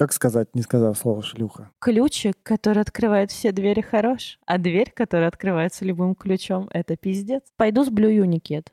[0.00, 1.68] Как сказать, не сказав слово шлюха?
[1.78, 7.42] Ключик, который открывает все двери, хорош, а дверь, которая открывается любым ключом, это пиздец.
[7.58, 8.68] Пойду с Blue Unikid.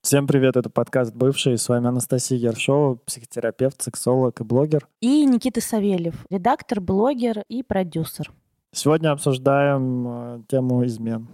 [0.00, 1.58] Всем привет, это подкаст «Бывший».
[1.58, 4.88] С вами Анастасия Ершова, психотерапевт, сексолог и блогер.
[5.02, 8.32] И Никита Савельев, редактор, блогер и продюсер.
[8.72, 11.28] Сегодня обсуждаем э, тему измен.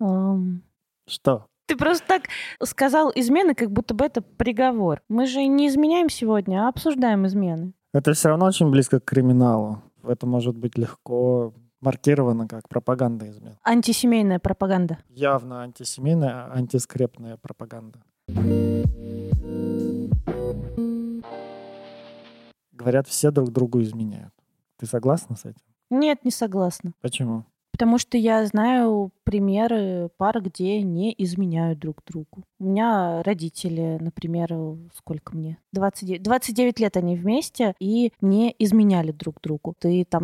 [0.00, 0.64] Эм,
[1.06, 1.46] Что?
[1.66, 2.24] Ты просто так
[2.62, 5.02] сказал измены, как будто бы это приговор.
[5.08, 7.72] Мы же не изменяем сегодня, а обсуждаем измены.
[7.92, 9.82] Это все равно очень близко к криминалу.
[10.02, 13.56] Это может быть легко маркировано как пропаганда измен.
[13.62, 14.98] Антисемейная пропаганда.
[15.08, 18.00] Явно антисемейная, антискрепная пропаганда.
[22.72, 24.32] Говорят, все друг другу изменяют.
[24.78, 25.62] Ты согласна с этим?
[25.90, 26.92] Нет, не согласна.
[27.00, 27.44] Почему?
[27.74, 32.44] Потому что я знаю примеры пар, где не изменяют друг другу.
[32.60, 34.54] У меня родители, например,
[34.94, 35.58] сколько мне?
[35.72, 39.74] 29, 29 лет они вместе и не изменяли друг другу.
[39.76, 40.22] Ты там...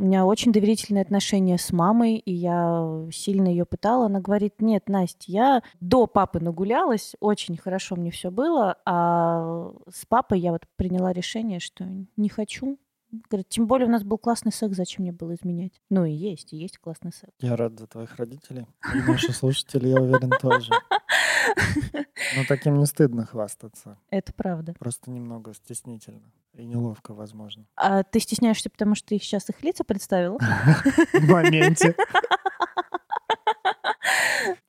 [0.00, 4.06] У меня очень доверительные отношения с мамой, и я сильно ее пытала.
[4.06, 10.06] Она говорит, нет, Настя, я до папы нагулялась, очень хорошо мне все было, а с
[10.06, 12.78] папой я вот приняла решение, что не хочу,
[13.10, 15.80] Говорит, тем более у нас был классный секс, зачем мне было изменять?
[15.90, 17.32] Ну и есть, и есть классный секс.
[17.40, 18.66] Я рад за твоих родителей.
[18.94, 20.72] И наши слушатели, я уверен, тоже.
[22.36, 23.98] Но таким не стыдно хвастаться.
[24.10, 24.74] Это правда.
[24.78, 26.32] Просто немного стеснительно.
[26.54, 27.66] И неловко, возможно.
[27.76, 30.38] А ты стесняешься, потому что ты сейчас их лица представил?
[31.12, 31.94] В моменте.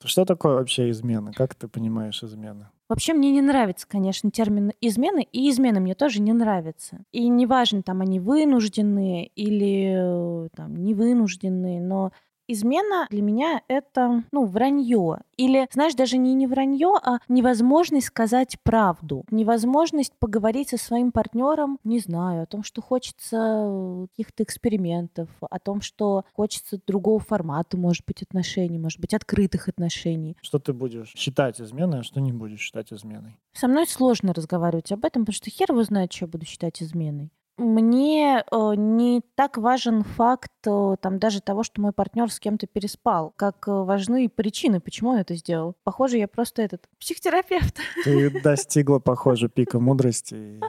[0.03, 1.31] Что такое вообще измена?
[1.33, 2.67] Как ты понимаешь измены?
[2.89, 7.03] Вообще мне не нравится, конечно, термин измены, и измены мне тоже не нравятся.
[7.11, 12.13] И неважно, там они вынужденные или э, там невынужденные, но
[12.47, 15.19] измена для меня это, ну, вранье.
[15.37, 19.25] Или, знаешь, даже не не вранье, а невозможность сказать правду.
[19.29, 25.81] Невозможность поговорить со своим партнером, не знаю, о том, что хочется каких-то экспериментов, о том,
[25.81, 30.37] что хочется другого формата, может быть, отношений, может быть, открытых отношений.
[30.41, 33.37] Что ты будешь считать изменой, а что не будешь считать изменой?
[33.53, 36.81] Со мной сложно разговаривать об этом, потому что хер его знает, что я буду считать
[36.81, 37.31] изменой.
[37.57, 42.67] Мне э, не так важен факт э, там даже того, что мой партнер с кем-то
[42.67, 45.75] переспал, как э, важны причины, почему он это сделал.
[45.83, 50.61] Похоже, я просто этот психотерапевт Ты достигла, похоже, пика мудрости.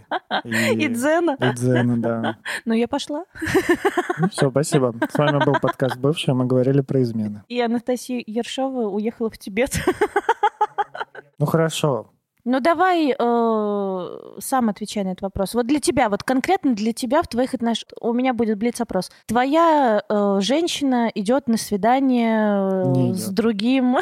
[0.44, 1.36] И, и дзена.
[1.38, 2.38] и дзена, да.
[2.64, 3.26] Ну, я пошла.
[4.30, 4.94] все, спасибо.
[5.10, 7.42] С вами был подкаст «Бывший», мы говорили про измены.
[7.48, 9.78] И Анастасия Ершова уехала в Тибет.
[11.38, 12.10] Ну хорошо,
[12.50, 15.52] Ну, давай э, сам отвечай на этот вопрос.
[15.52, 19.10] Вот для тебя, вот конкретно для тебя в твоих отношениях, у меня будет блиц-опрос.
[19.26, 23.34] Твоя э, женщина идет на свидание э, Не с идет.
[23.34, 23.98] другим,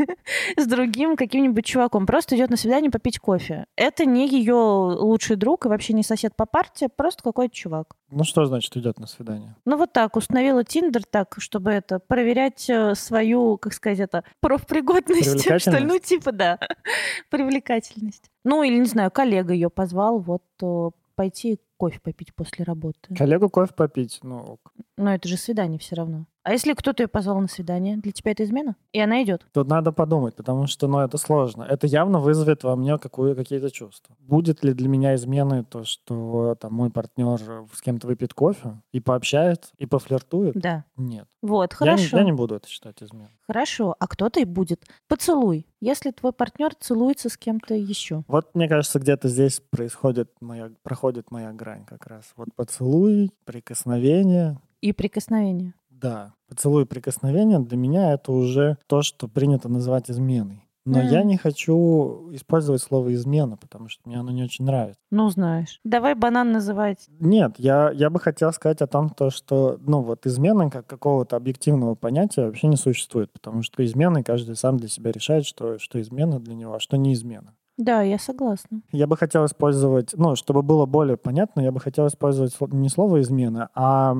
[0.56, 3.66] с другим каким-нибудь чуваком, просто идет на свидание попить кофе.
[3.76, 7.96] Это не ее лучший друг и вообще не сосед по парте, просто какой-то чувак.
[8.10, 9.56] Ну что значит идет на свидание?
[9.64, 15.42] Ну вот так, установила Тиндер так, чтобы это, проверять э, свою, как сказать, это, профпригодность,
[15.60, 16.58] что ли, ну типа, да,
[17.30, 18.30] привлекательность.
[18.44, 23.14] Ну или, не знаю, коллега ее позвал вот э, пойти кофе попить после работы.
[23.14, 24.72] Коллегу кофе попить, ну ок.
[24.96, 26.26] Но это же свидание все равно.
[26.42, 28.74] А если кто-то ее позвал на свидание, для тебя это измена?
[28.92, 29.46] И она идет?
[29.52, 31.64] Тут надо подумать, потому что, ну, это сложно.
[31.64, 34.16] Это явно вызовет во мне какую, какие-то чувства.
[34.20, 37.38] Будет ли для меня изменой то, что там мой партнер
[37.72, 40.54] с кем-то выпьет кофе и пообщается, и пофлиртует?
[40.54, 40.84] Да.
[40.96, 41.26] Нет.
[41.42, 42.18] Вот, Я не, хорошо.
[42.18, 43.30] я не буду это считать изменой.
[43.46, 43.94] Хорошо.
[43.98, 44.84] А кто-то и будет.
[45.08, 45.66] Поцелуй.
[45.80, 48.24] Если твой партнер целуется с кем-то еще.
[48.28, 52.24] Вот, мне кажется, где-то здесь происходит моя, проходит моя грань как раз.
[52.36, 54.58] Вот поцелуй, прикосновение.
[54.80, 55.74] И прикосновение.
[56.00, 60.64] Да, поцелуй и прикосновение для меня это уже то, что принято называть изменой.
[60.86, 61.08] Но М.
[61.08, 64.98] я не хочу использовать слово измена, потому что мне оно не очень нравится.
[65.10, 65.78] Ну, знаешь.
[65.84, 67.06] Давай банан называть.
[67.20, 71.36] Нет, я, я бы хотел сказать о том, то, что ну, вот измена как какого-то
[71.36, 76.00] объективного понятия вообще не существует, потому что изменой каждый сам для себя решает, что, что
[76.00, 77.54] измена для него, а что не измена.
[77.80, 78.82] Да, я согласна.
[78.92, 83.22] Я бы хотел использовать, ну, чтобы было более понятно, я бы хотел использовать не слово
[83.22, 84.14] измена, а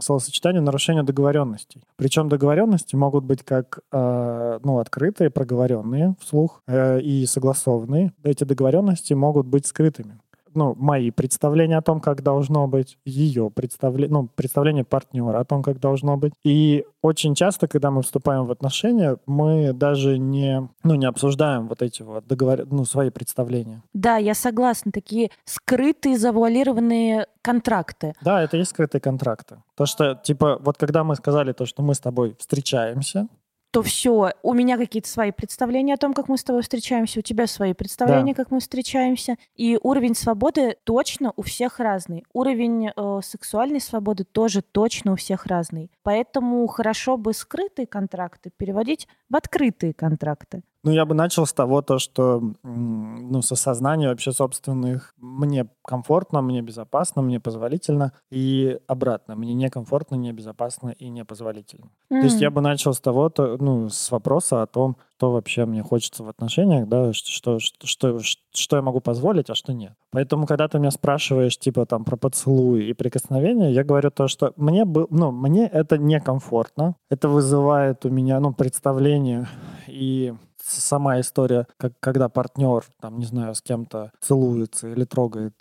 [0.00, 1.82] словосочетание нарушения договоренностей.
[1.96, 8.12] Причем договоренности могут быть как, э, ну, открытые, проговоренные вслух э, и согласованные.
[8.22, 10.20] Эти договоренности могут быть скрытыми.
[10.56, 15.62] Ну, мои представления о том, как должно быть, ее представление, ну, представление партнера о том,
[15.62, 16.32] как должно быть.
[16.44, 21.82] И очень часто, когда мы вступаем в отношения, мы даже не, ну, не обсуждаем вот
[21.82, 22.66] эти вот договор...
[22.70, 23.82] ну, свои представления.
[23.92, 24.90] Да, я согласна.
[24.92, 28.14] Такие скрытые, завуалированные контракты.
[28.22, 29.62] Да, это и есть скрытые контракты.
[29.76, 33.28] То, что, типа, вот когда мы сказали то, что мы с тобой встречаемся,
[33.76, 37.22] что все, у меня какие-то свои представления о том, как мы с тобой встречаемся, у
[37.22, 38.42] тебя свои представления, да.
[38.42, 42.24] как мы встречаемся, и уровень свободы точно у всех разный.
[42.32, 45.90] Уровень э, сексуальной свободы тоже точно у всех разный.
[46.02, 50.62] Поэтому хорошо бы скрытые контракты переводить в открытые контракты.
[50.86, 56.42] Ну, я бы начал с того, то, что ну, с осознания вообще собственных мне комфортно,
[56.42, 61.86] мне безопасно, мне позволительно, и обратно, мне некомфортно, небезопасно и непозволительно.
[62.12, 62.20] Mm.
[62.20, 65.64] То есть я бы начал с того, то, ну, с вопроса о том, что вообще
[65.64, 68.20] мне хочется в отношениях, да, что, что, что,
[68.54, 69.94] что я могу позволить, а что нет.
[70.12, 74.52] Поэтому, когда ты меня спрашиваешь, типа, там, про поцелуи и прикосновения, я говорю то, что
[74.56, 79.48] мне, бы, ну, мне это некомфортно, это вызывает у меня, ну, представление
[79.88, 80.34] и
[80.66, 85.54] сама история, как, когда партнер, там, не знаю, с кем-то целуется или трогает,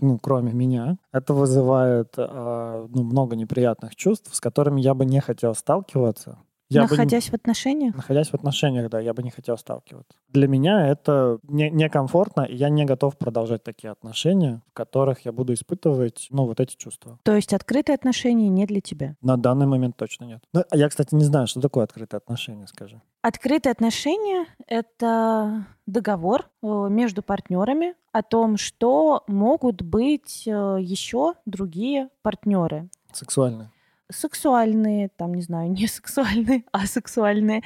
[0.00, 5.20] ну, кроме меня, это вызывает э, ну, много неприятных чувств, с которыми я бы не
[5.20, 6.38] хотел сталкиваться.
[6.70, 7.94] Я находясь бы, в отношениях?
[7.94, 10.18] Находясь в отношениях, да, я бы не хотел сталкиваться.
[10.28, 15.32] Для меня это не, некомфортно, и я не готов продолжать такие отношения, в которых я
[15.32, 17.18] буду испытывать, ну, вот эти чувства.
[17.22, 19.16] То есть открытые отношения не для тебя?
[19.22, 20.42] На данный момент точно нет.
[20.52, 23.00] Ну, а я, кстати, не знаю, что такое открытые отношения, скажи.
[23.22, 32.10] Открытые отношения— это договор э, между партнерами о том, что могут быть э, еще другие
[32.22, 32.90] партнеры.
[33.12, 33.70] Сексуальные
[34.10, 37.62] сексуальные, там, не знаю, не сексуальные, а сексуальные.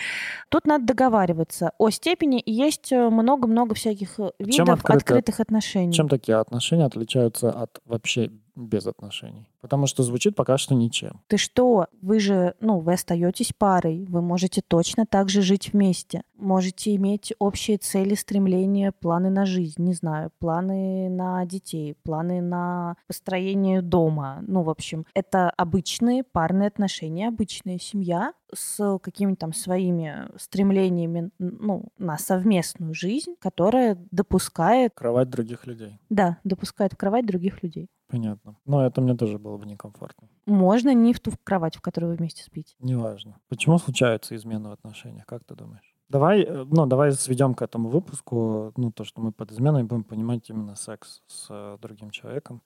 [0.48, 2.40] Тут надо договариваться о степени.
[2.40, 5.92] И есть э, много-много всяких э, видов чем открыто, открытых отношений.
[5.92, 9.48] Чем такие отношения отличаются от вообще без отношений.
[9.60, 11.20] Потому что звучит пока что ничем.
[11.28, 11.86] Ты что?
[12.00, 14.04] Вы же, ну, вы остаетесь парой.
[14.08, 16.22] Вы можете точно так же жить вместе.
[16.36, 22.96] Можете иметь общие цели, стремления, планы на жизнь, не знаю, планы на детей, планы на
[23.06, 24.42] построение дома.
[24.46, 31.86] Ну, в общем, это обычные парные отношения, обычная семья с какими-то там своими стремлениями, ну,
[31.98, 34.92] на совместную жизнь, которая допускает...
[34.94, 35.98] Кровать других людей.
[36.10, 37.88] Да, допускает кровать других людей.
[38.12, 38.56] Понятно.
[38.66, 40.28] Но это мне тоже было бы некомфортно.
[40.44, 42.74] Можно не в ту кровать, в которой вы вместе спите.
[42.78, 43.38] Неважно.
[43.48, 45.24] Почему случаются измены в отношениях?
[45.24, 45.94] Как ты думаешь?
[46.10, 50.04] Давай, э, ну, давай сведем к этому выпуску, ну, то, что мы под изменой будем
[50.04, 52.60] понимать именно секс с э, другим человеком,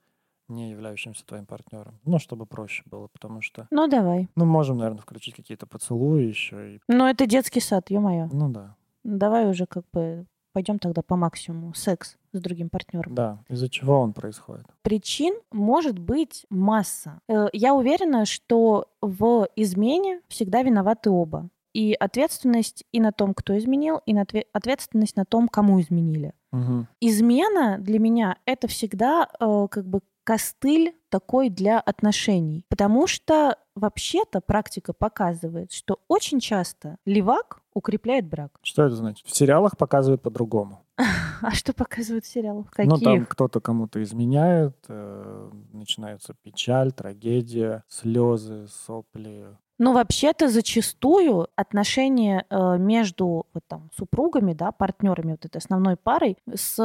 [0.48, 2.00] не являющимся твоим партнером.
[2.04, 3.68] Ну, чтобы проще было, потому что...
[3.70, 4.28] Ну, давай.
[4.34, 6.74] Ну, можем, наверное, включить какие-то поцелуи еще.
[6.74, 6.80] И...
[6.88, 8.28] Ну, это детский сад, ё-моё.
[8.32, 8.74] Ну, да.
[9.04, 10.26] Давай уже как бы
[10.56, 11.74] пойдем тогда по максимуму.
[11.74, 13.14] Секс с другим партнером.
[13.14, 14.64] Да, из-за чего он происходит?
[14.80, 17.20] Причин может быть масса.
[17.28, 21.50] Э, я уверена, что в измене всегда виноваты оба.
[21.74, 24.24] И ответственность и на том, кто изменил, и на
[24.54, 26.32] ответственность на том, кому изменили.
[26.52, 26.86] Угу.
[27.02, 32.64] Измена для меня это всегда э, как бы костыль такой для отношений.
[32.70, 38.58] Потому что вообще-то практика показывает, что очень часто левак укрепляет брак.
[38.62, 39.24] Что это значит?
[39.26, 40.82] В сериалах показывают по-другому.
[41.42, 42.70] А что показывают в сериалах?
[42.70, 42.90] Каких?
[42.90, 49.46] Ну, там кто-то кому-то изменяет, э, начинается печаль, трагедия, слезы, сопли,
[49.78, 56.38] ну, вообще-то зачастую отношения э, между вот, там, супругами, да, партнерами вот этой основной парой
[56.52, 56.76] с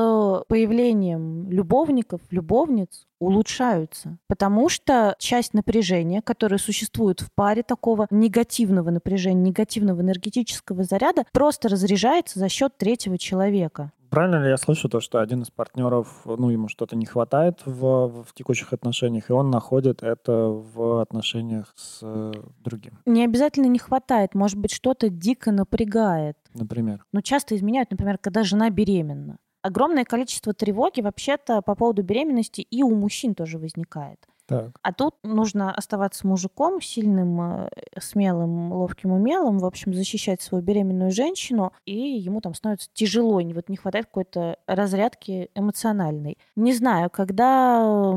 [0.48, 4.18] появлением любовников, любовниц улучшаются.
[4.28, 11.70] Потому что часть напряжения, которое существует в паре такого негативного напряжения, негативного энергетического заряда, просто
[11.70, 13.92] разряжается за счет третьего человека.
[14.12, 18.24] Правильно ли я слышу то, что один из партнеров, ну, ему что-то не хватает в,
[18.24, 23.00] в текущих отношениях, и он находит это в отношениях с э, другим?
[23.06, 26.36] Не обязательно не хватает, может быть, что-то дико напрягает.
[26.54, 27.06] Например?
[27.14, 29.38] Но часто изменяют, например, когда жена беременна.
[29.62, 34.28] Огромное количество тревоги вообще-то по поводу беременности и у мужчин тоже возникает.
[34.52, 34.72] Так.
[34.82, 41.12] А тут нужно оставаться мужиком, сильным, э, смелым, ловким, умелым, в общем, защищать свою беременную
[41.12, 46.38] женщину, и ему там становится тяжело, вот не хватает какой-то разрядки эмоциональной.
[46.56, 48.14] Не знаю, когда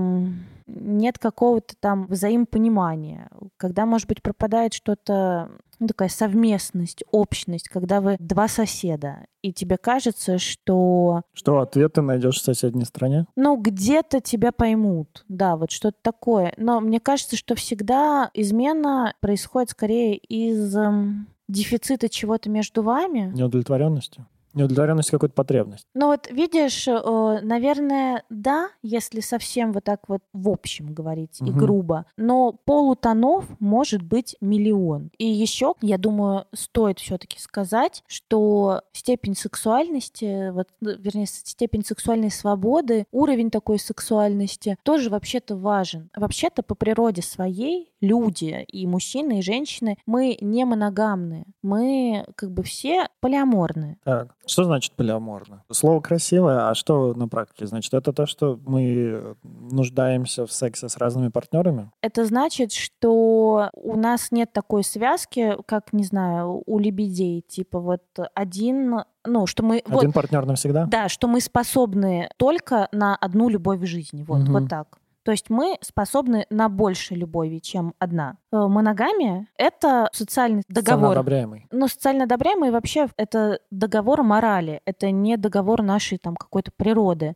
[0.67, 8.17] нет какого-то там взаимопонимания, когда, может быть, пропадает что-то ну, такая совместность, общность, когда вы
[8.19, 11.23] два соседа, и тебе кажется, что...
[11.33, 13.27] Что, ответ ты найдешь в соседней стране?
[13.37, 16.55] Ну, где-то тебя поймут, да, вот что-то такое.
[16.57, 23.33] Но мне кажется, что всегда измена происходит скорее из эм, дефицита чего-то между вами.
[23.35, 24.25] Неудовлетворенности?
[24.55, 25.87] Неудовлетворенность какой-то потребность.
[25.95, 31.45] Ну вот видишь, э, наверное, да, если совсем вот так вот в общем говорить и
[31.45, 31.59] Мгм.
[31.59, 35.11] грубо, но полутонов может быть миллион.
[35.19, 42.31] И еще, я думаю, стоит все-таки сказать, что степень сексуальности, вот, ну, вернее, степень сексуальной
[42.31, 46.11] свободы, уровень такой сексуальности тоже вообще-то важен.
[46.17, 51.45] Вообще-то по природе своей люди и мужчины, и женщины, мы не моногамные.
[51.63, 53.97] Мы как бы все полиаморные.
[54.05, 55.63] Так, что значит полиаморно?
[55.71, 57.95] Слово красивое, а что на практике значит?
[57.95, 61.91] Это то, что мы нуждаемся в сексе с разными партнерами?
[62.01, 67.43] Это значит, что у нас нет такой связки, как, не знаю, у лебедей.
[67.43, 68.03] Типа вот
[68.35, 69.83] один, ну, что мы...
[69.87, 70.87] вот, Один партнер навсегда?
[70.87, 74.23] да, что мы способны только на одну любовь в жизни.
[74.23, 74.53] Вот, Мгм.
[74.53, 74.99] вот так.
[75.25, 78.37] То есть мы способны на больше любови, чем одна.
[78.53, 81.15] Э, Моногамия— это социальный договор.
[81.15, 81.67] Самоодобряемый.
[81.73, 84.83] Но социально одобряемый вообще это договор морали.
[84.85, 87.35] Это не договор нашей там какой-то природы.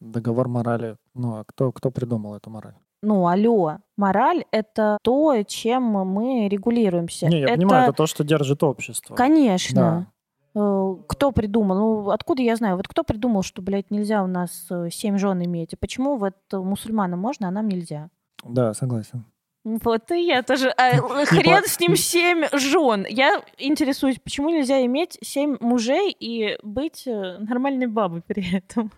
[0.00, 0.96] Договор морали.
[1.14, 2.74] Ну, а кто, кто придумал эту мораль?
[3.02, 7.28] Ну, алло, мораль— это то, чем мы регулируемся.
[7.28, 9.14] Не, я это, понимаю, это то, что держит общество.
[9.14, 10.06] Конечно.
[10.06, 10.19] Э,
[10.52, 11.76] Кто придумал?
[11.76, 12.76] Ну, откуда я знаю?
[12.76, 15.72] Вот кто придумал, что, блядь, нельзя у нас э, семь жен иметь?
[15.74, 18.10] И почему вот э, мусульманам можно, а нам нельзя?
[18.44, 19.24] Да, согласен.
[19.64, 20.70] Вот и я тоже.
[20.70, 20.90] А,
[21.26, 23.06] хрен с ним семь жен.
[23.08, 28.90] Я интересуюсь, почему нельзя иметь семь мужей и быть э, нормальной бабой при этом?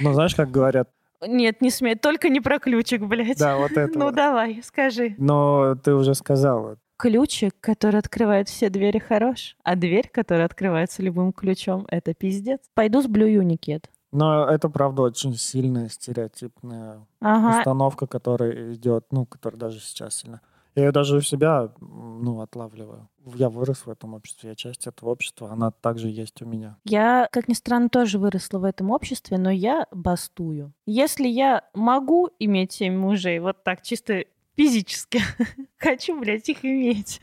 [0.00, 0.88] Ну, знаешь, как говорят,
[1.26, 1.96] Нет, не смей.
[1.96, 3.38] Только не про ключик, блядь.
[3.38, 3.98] да, вот это.
[3.98, 5.14] Ну давай, скажи.
[5.18, 6.76] Но ты уже сказала.
[7.00, 12.60] Ключик, который открывает все двери, хорош, а дверь, которая открывается любым ключом, это пиздец.
[12.74, 13.86] Пойду с Blue Unikid.
[14.12, 20.42] Но это, правда, очень сильная стереотипная Ага, установка, которая идет, ну, которая даже сейчас сильно.
[20.74, 23.08] Я ее даже у себя, ну, отлавливаю.
[23.34, 26.76] Я вырос в этом обществе, я часть этого общества, она также есть у меня.
[26.84, 30.72] я, как ни странно, тоже выросла в этом обществе, но я бастую.
[30.86, 34.24] Если я могу иметь семь мужей, вот так, чисто
[34.60, 35.20] физически,
[35.78, 37.20] хочу, блядь, их иметь.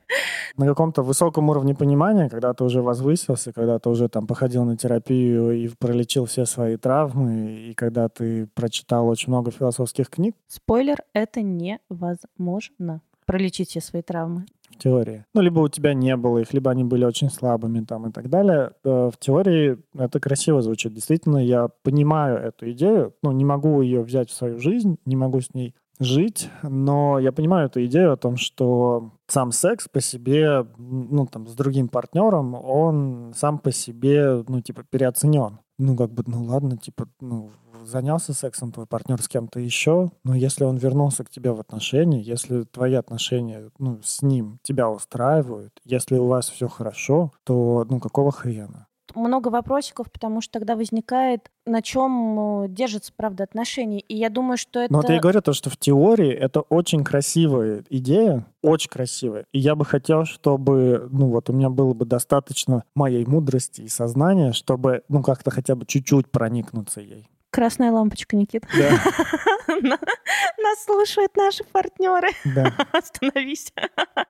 [0.56, 4.76] На каком-то высоком уровне понимания, когда ты уже возвысился, когда ты уже там походил на
[4.76, 10.96] терапию и пролечил все свои травмы, и когда ты прочитал очень много философских книг Спойлер,
[11.12, 13.00] это невозможно.
[13.26, 14.46] Пролечить все свои травмы.
[14.70, 18.08] в теории, ну, либо у тебя не было их, либо они были очень слабыми там
[18.08, 20.92] и так далее, э, в теории это красиво звучит.
[20.92, 25.40] Действительно, я понимаю эту идею, ну, не могу ее взять в свою жизнь, не могу
[25.40, 25.74] с ней
[26.04, 31.46] жить, но я понимаю эту идею о том, что сам секс по себе, ну, там,
[31.46, 35.58] с другим партнером, он сам по себе, ну, типа, переоценен.
[35.78, 37.50] Ну, как бы, ну, ладно, типа, ну,
[37.84, 42.20] занялся сексом твой партнер с кем-то еще, но если он вернулся к тебе в отношения,
[42.20, 48.00] если твои отношения, ну, с ним тебя устраивают, если у вас все хорошо, то, ну,
[48.00, 48.86] какого хрена?
[49.14, 54.00] Много вопросиков, потому что тогда возникает, на чем держатся, правда, отношения.
[54.00, 54.92] И я думаю, что это...
[54.92, 59.44] Но вот я и говорю то, что в теории это очень красивая идея, очень красивая.
[59.52, 63.88] И я бы хотел, чтобы, ну вот у меня было бы достаточно моей мудрости и
[63.88, 67.28] сознания, чтобы, ну как-то хотя бы чуть-чуть проникнуться ей.
[67.50, 68.64] Красная лампочка, Никит.
[68.74, 68.98] Да,
[69.80, 72.28] Нас слушают наши партнеры.
[72.54, 72.72] да.
[72.92, 73.72] Остановись.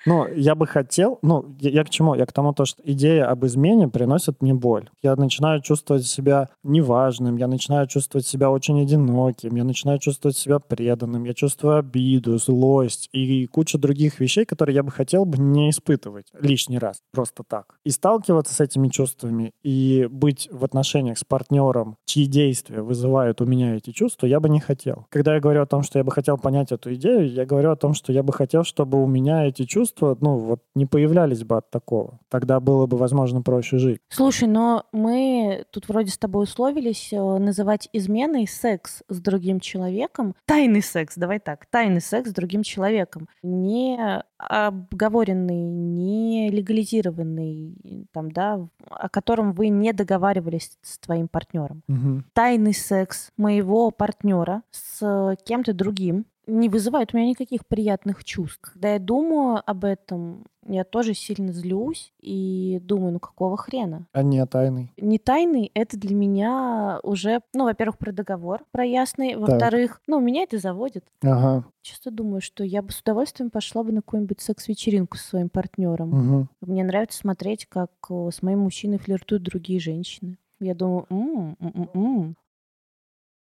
[0.07, 2.15] Ну, я бы хотел, ну, я, я к чему?
[2.15, 4.89] Я к тому, то, что идея об измене приносит мне боль.
[5.03, 10.59] Я начинаю чувствовать себя неважным, я начинаю чувствовать себя очень одиноким, я начинаю чувствовать себя
[10.59, 15.71] преданным, я чувствую обиду, злость и кучу других вещей, которые я бы хотел бы не
[15.71, 17.77] испытывать лишний раз, просто так.
[17.85, 23.47] И сталкиваться с этими чувствами и быть в отношениях с партнером, чьи действия вызывают у
[23.47, 25.07] меня эти чувства, я бы не хотел.
[25.11, 27.77] Когда я говорю о том, что я бы хотел понять эту идею, я говорю о
[27.77, 31.57] том, что я бы хотел, чтобы у меня эти чувства, ну, вот не появлялись бы
[31.57, 32.19] от такого.
[32.29, 34.01] Тогда было бы, возможно, проще жить.
[34.09, 40.35] Слушай, но мы тут вроде с тобой условились э, называть изменой секс с другим человеком.
[40.47, 41.67] Тайный секс, давай так.
[41.67, 43.29] Тайный секс с другим человеком.
[43.43, 51.83] Не обговоренный, не легализированный, там, да, о котором вы не договаривались с твоим партнером.
[51.89, 52.25] Мгм.
[52.33, 58.61] Тайный секс моего партнера с кем-то другим не вызывает у меня никаких приятных чувств.
[58.73, 64.07] Когда я думаю об этом, я тоже сильно злюсь и думаю, ну какого хрена?
[64.13, 64.93] А не тайный.
[64.97, 70.43] Не тайный, это для меня уже, ну, во-первых, про договор, про ясный, во-вторых, ну, меня
[70.43, 71.05] это заводит.
[71.23, 71.65] Ага.
[71.83, 76.11] Часто думаю, что я бы с удовольствием пошла бы на какую-нибудь секс-вечеринку со своим партнером.
[76.11, 76.49] Мгм.
[76.61, 80.39] Мне нравится смотреть, как э, с моим мужчиной флиртуют другие женщины.
[80.61, 82.37] Я думаю, «М, м, м, м».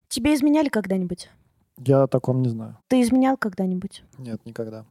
[0.08, 1.30] тебе изменяли когда-нибудь?
[1.78, 2.78] Я о таком не знаю.
[2.88, 4.04] Ты изменял когда-нибудь?
[4.18, 4.86] Нет, никогда.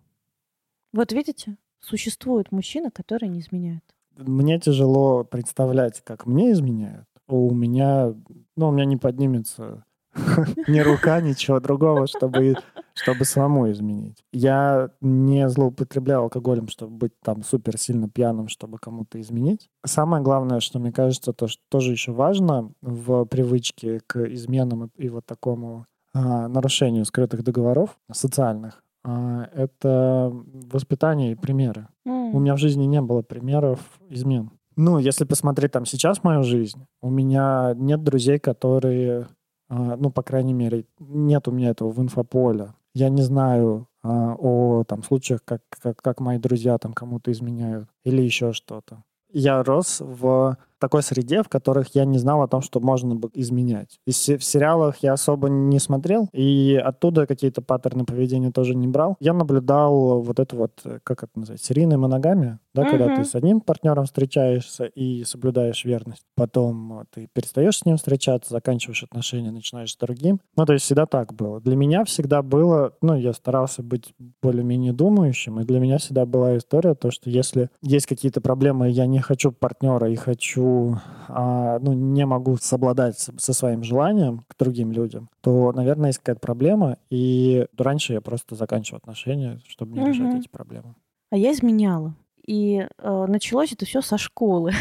[0.94, 3.84] Вот видите, существуют мужчины, которые не изменяют.
[4.18, 7.08] мне тяжело представлять, как мне изменяют.
[7.28, 8.14] У меня,
[8.56, 9.84] ну, у меня не поднимется
[10.68, 12.56] ни рука, ничего другого, чтобы,
[12.94, 14.24] чтобы самому изменить.
[14.32, 19.70] Я не злоупотреблял алкоголем, чтобы быть там супер сильно пьяным, чтобы кому-то изменить.
[19.86, 24.90] Самое главное, что мне кажется, то, что тоже еще важно в привычке к изменам и,
[24.98, 25.88] и вот такому
[26.22, 30.32] нарушению скрытых договоров социальных, а, это
[30.72, 31.88] воспитание и примеры.
[32.08, 32.32] Mm.
[32.34, 33.80] У меня в жизни не было примеров
[34.10, 34.50] измен.
[34.76, 39.28] Ну, если посмотреть там сейчас мою жизнь, у меня нет друзей, которые,
[39.70, 42.74] а, ну, по крайней мере, нет у меня этого в инфополе.
[42.96, 47.88] Я не знаю а, о там случаях, как, как, как мои друзья там кому-то изменяют
[48.04, 49.04] или еще что-то.
[49.32, 53.32] Я рос в такой среде, в которых я не знал о том, что можно бы
[53.34, 54.00] изменять.
[54.06, 59.16] И в сериалах я особо не смотрел, и оттуда какие-то паттерны поведения тоже не брал.
[59.20, 62.90] Я наблюдал вот это вот, как это называется, серийная моногамия, да, mm-hmm.
[62.90, 66.24] когда ты с одним партнером встречаешься и соблюдаешь верность.
[66.36, 70.42] Потом ты перестаешь с ним встречаться, заканчиваешь отношения, начинаешь с другим.
[70.58, 71.62] Ну, то есть всегда так было.
[71.62, 76.58] Для меня всегда было, ну, я старался быть более-менее думающим, и для меня всегда была
[76.58, 80.98] история, то, что если есть какие-то проблемы, я не хочу партнера и хочу
[81.30, 86.42] а, ну, не могу совладать со своим желанием к другим людям, то, наверное, есть какая-то
[86.42, 90.10] проблема, и раньше я просто заканчивал отношения, чтобы не угу.
[90.10, 90.96] решать эти проблемы.
[91.32, 92.16] А я изменяла.
[92.46, 94.72] И э, началось это все со школы.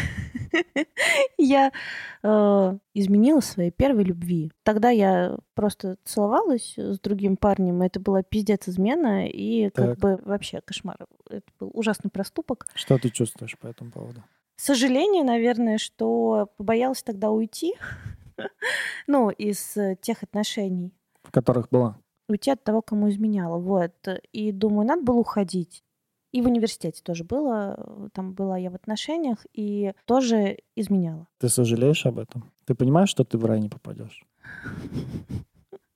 [1.37, 1.71] я
[2.21, 4.51] э, изменила своей первой любви.
[4.63, 10.61] Тогда я просто целовалась с другим парнем, это была пиздец измена, и как бы вообще
[10.61, 10.97] кошмар.
[11.29, 12.67] Это был ужасный проступок.
[12.75, 14.23] Что ты чувствуешь по этому поводу?
[14.57, 17.73] Сожаление, наверное, что побоялась тогда уйти,
[19.07, 20.93] ну, из э, тех отношений.
[21.23, 21.97] В которых была?
[22.27, 23.93] Уйти от того, кому изменяла, вот.
[24.31, 25.83] И думаю, надо было уходить.
[26.35, 31.29] И в университете тоже было, там была я в отношениях, и тоже изменяла.
[31.37, 32.51] Ты сожалеешь об этом?
[32.65, 34.25] Ты понимаешь, что ты в рай не попадешь?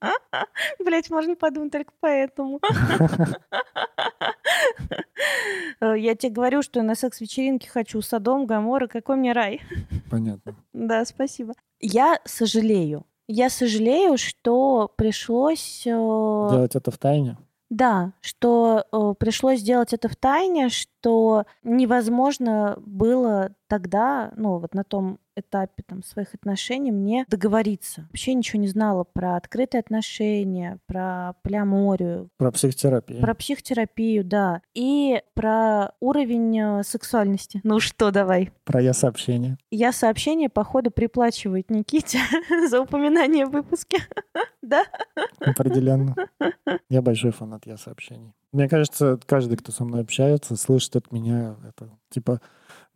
[0.82, 2.58] Блять, можно подумать только поэтому.
[5.82, 9.60] Э, я тебе говорю, что на секс-вечеринке хочу Садом, Гамора, какой мне рай.
[10.10, 10.54] Понятно.
[10.72, 11.52] Да, спасибо.
[11.80, 13.04] Я сожалею.
[13.28, 15.86] Я сожалею, что пришлось...
[15.86, 17.36] Э, Делать это в тайне?
[17.70, 20.68] Да, что э, пришлось сделать это в тайне,
[21.00, 28.02] что невозможно было тогда, ну вот на том этапе там, своих отношений мне договориться.
[28.10, 32.28] Вообще ничего не знала про открытые отношения, про полиаморию.
[32.36, 33.20] Про психотерапию.
[33.20, 34.60] Про психотерапию, да.
[34.74, 37.60] И про уровень э, сексуальности.
[37.62, 38.50] Ну что, давай.
[38.64, 39.56] Про я-сообщение.
[39.70, 42.18] Я-сообщение, походу, приплачивает Никите
[42.68, 43.98] за упоминание в выпуске.
[44.62, 44.84] Да?
[45.40, 46.14] Определенно.
[46.90, 48.34] Я большой фанат я-сообщений.
[48.52, 52.40] Мне кажется, каждый, кто со мной общается, слышит от меня это, типа,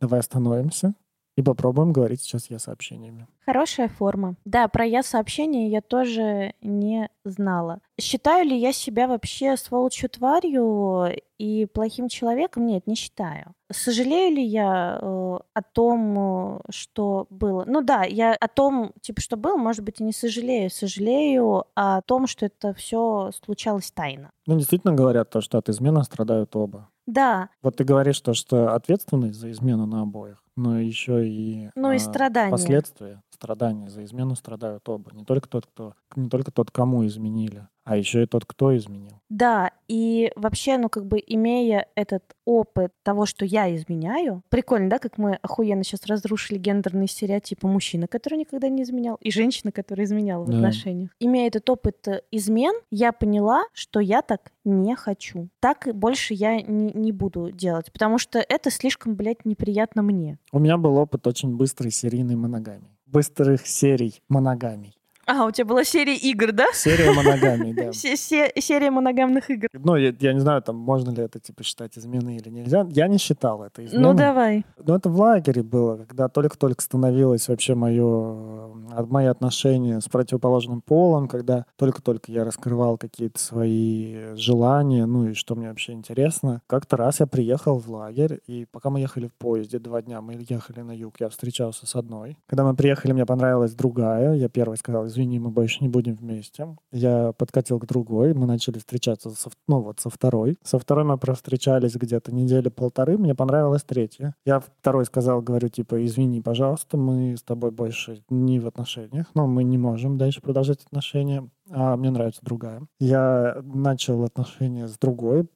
[0.01, 0.95] давай остановимся,
[1.37, 3.27] и попробуем говорить сейчас я сообщениями.
[3.45, 4.37] Хорошая форма.
[4.45, 7.81] Да, про я сообщения я тоже не знала.
[8.01, 12.67] Считаю ли я себя вообще сволочью тварью и плохим человеком?
[12.67, 13.55] Нет, не считаю.
[13.71, 17.65] Сожалею ли я э, о том, что было?
[17.67, 20.71] Ну да, я о том, типа, что было, может быть, и не сожалею.
[20.71, 24.31] Сожалею о том, что это все случалось тайно.
[24.47, 26.89] Ну, действительно говорят то, что от измены страдают оба.
[27.07, 27.51] Да.
[27.63, 31.97] Вот ты говоришь то, что ответственность за измену на обоих, но еще и, ну, и
[31.97, 32.51] а, страдания.
[32.51, 35.13] последствия, страдания за измену страдают оба.
[35.13, 39.21] Не только тот, кто, не только тот, кому изменили, а еще и тот, кто изменил.
[39.29, 44.99] Да, и вообще, ну, как бы имея этот опыт того, что я изменяю, прикольно, да,
[44.99, 50.07] как мы охуенно сейчас разрушили гендерные стереотипы мужчины, который никогда не изменял, и женщины, которая
[50.07, 50.57] изменяла в да.
[50.57, 51.11] отношениях.
[51.21, 55.49] Имея этот опыт э, измен, я поняла, что я так не хочу.
[55.61, 60.39] Так больше я не, не буду делать, потому что это слишком, блядь, неприятно мне.
[60.53, 62.97] У меня был опыт очень быстрой серийной моногамии.
[63.07, 64.97] Быстрых серий моногамий.
[65.27, 66.67] А, у тебя была серия игр, да?
[66.73, 67.93] Серия моногамий, да.
[67.93, 69.69] Серия моногамных игр.
[69.73, 72.87] Ну, я, я не знаю, там можно ли это типа считать изменой или нельзя.
[72.91, 74.13] Я не считал это изменой.
[74.13, 74.67] Ну, давай.
[74.85, 78.69] Ну, это в лагере было, когда только-только становилось вообще мое,
[79.09, 85.55] мои отношения с противоположным полом, когда только-только я раскрывал какие-то свои желания, ну и что
[85.55, 86.61] мне вообще интересно.
[86.67, 90.35] Как-то раз я приехал в лагерь, и пока мы ехали в поезде два дня, мы
[90.49, 92.37] ехали на юг, я встречался с одной.
[92.47, 94.35] Когда мы приехали, мне понравилась другая.
[94.35, 96.77] Я первый сказал, извини, мы больше не будем вместе.
[96.93, 100.59] Я подкатил к другой, мы начали встречаться, со, ну вот, со второй.
[100.63, 104.35] Со второй мы встречались где-то недели полторы, мне понравилась третья.
[104.45, 109.47] Я второй сказал, говорю, типа, извини, пожалуйста, мы с тобой больше не в отношениях, но
[109.47, 111.49] мы не можем дальше продолжать отношения.
[111.71, 112.83] А мне нравится другая.
[112.99, 115.47] Я начал отношения с другой,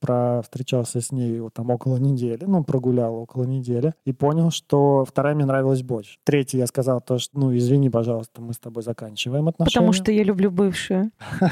[0.00, 5.04] про встречался с ней вот там около недели, ну, прогулял около недели, и понял, что
[5.04, 6.18] вторая мне нравилась больше.
[6.24, 9.74] Третий я сказал то, что, ну, извини, пожалуйста, мы с тобой заканчиваем отношения.
[9.74, 11.10] Потому что я люблю бывшую.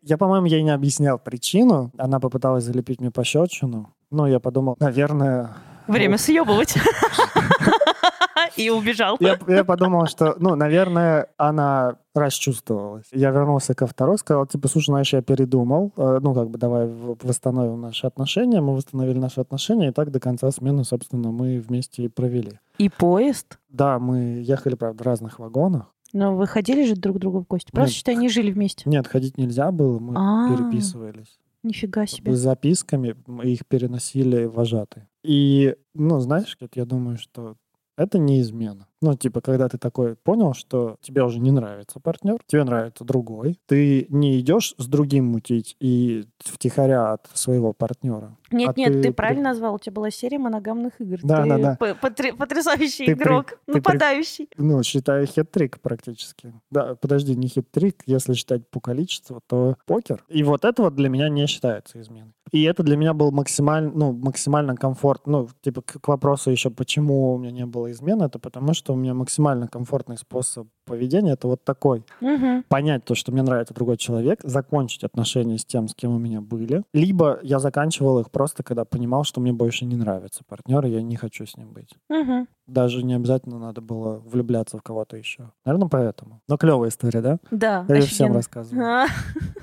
[0.00, 1.92] Я, по-моему, ей не объяснял причину.
[1.98, 3.92] Она попыталась залепить мне пощечину.
[4.10, 5.50] Но я подумал, наверное...
[5.86, 6.76] Время съебывать.
[8.56, 9.16] И убежал.
[9.20, 13.06] Я, я подумал, что, ну, наверное, она расчувствовалась.
[13.12, 16.88] Я вернулся ко второй, сказал, типа, слушай, знаешь, я передумал, э, ну, как бы, давай
[16.88, 18.60] восстановим наши отношения.
[18.60, 22.58] Мы восстановили наши отношения, и так до конца смены, собственно, мы вместе и провели.
[22.78, 23.58] И поезд?
[23.68, 25.86] Да, мы ехали, правда, в разных вагонах.
[26.12, 27.70] Но вы ходили же друг к другу в гости?
[27.70, 28.88] Просто, считай, не жили вместе.
[28.88, 30.56] Нет, ходить нельзя было, мы А-а-а.
[30.56, 31.38] переписывались.
[31.62, 32.34] Нифига себе.
[32.34, 35.08] С записками их переносили вожатые.
[35.22, 37.56] И, ну, знаешь, я думаю, что
[37.98, 38.87] это не измена.
[39.00, 43.58] Ну, типа, когда ты такой понял, что тебе уже не нравится партнер, тебе нравится другой,
[43.66, 48.36] ты не идешь с другим мутить и втихаря от своего партнера.
[48.50, 49.74] Нет, а нет, ты, ты правильно назвал.
[49.74, 51.18] У тебя была серия моногамных игр.
[51.22, 51.94] Да, ты да, да.
[51.94, 52.34] Потр...
[52.36, 53.74] Потрясающий ты игрок, при...
[53.74, 54.46] нападающий.
[54.46, 54.62] При...
[54.62, 56.52] Ну, считаю хет-трик практически.
[56.70, 60.24] Да, подожди, не хет-трик, если считать по количеству, то покер.
[60.28, 62.32] И вот это вот для меня не считается изменой.
[62.50, 65.26] И это для меня был максимально, ну, максимально комфорт.
[65.26, 68.87] Ну, типа, к, к вопросу еще, почему у меня не было измены, это потому что
[68.92, 72.04] у меня максимально комфортный способ поведения это вот такой.
[72.20, 72.64] Угу.
[72.68, 76.40] Понять то, что мне нравится другой человек, закончить отношения с тем, с кем у меня
[76.40, 76.82] были.
[76.92, 81.02] Либо я заканчивал их просто, когда понимал, что мне больше не нравится партнер, и я
[81.02, 81.90] не хочу с ним быть.
[82.08, 82.46] Угу.
[82.66, 85.52] Даже не обязательно надо было влюбляться в кого-то еще.
[85.64, 86.40] Наверное, поэтому.
[86.48, 87.38] Но клевая история, да?
[87.50, 87.84] Да.
[87.88, 89.06] Я ее всем рассказываю.